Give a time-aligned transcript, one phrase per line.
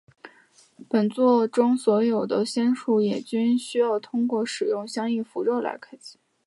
[0.89, 6.17] 本作中所有仙术也均需要通过使用相应符咒来开启。